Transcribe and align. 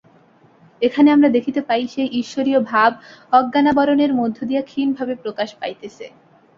এখানে 0.81 1.09
আমরা 1.11 1.29
দেখিতে 1.29 1.61
পাই, 1.61 1.83
সেই 1.87 2.09
ঈশ্বরীয় 2.21 2.59
ভাব 2.71 2.91
অজ্ঞানাবরণের 3.33 4.11
মধ্য 4.13 4.37
দিয়া 4.45 4.61
ক্ষীণভাবে 4.61 5.13
প্রকাশ 5.23 5.49
পাইতেছে। 5.55 6.05